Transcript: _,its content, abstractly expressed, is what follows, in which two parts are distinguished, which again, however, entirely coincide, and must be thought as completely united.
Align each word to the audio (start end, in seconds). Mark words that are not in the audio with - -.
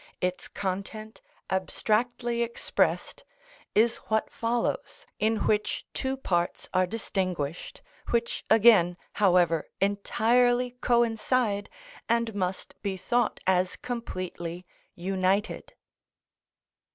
_,its 0.19 0.47
content, 0.47 1.21
abstractly 1.51 2.41
expressed, 2.41 3.23
is 3.75 3.97
what 4.07 4.31
follows, 4.31 5.05
in 5.19 5.37
which 5.45 5.85
two 5.93 6.17
parts 6.17 6.67
are 6.73 6.87
distinguished, 6.87 7.83
which 8.09 8.43
again, 8.49 8.97
however, 9.21 9.69
entirely 9.79 10.71
coincide, 10.81 11.69
and 12.09 12.33
must 12.33 12.73
be 12.81 12.97
thought 12.97 13.39
as 13.45 13.75
completely 13.75 14.65
united. 14.95 15.75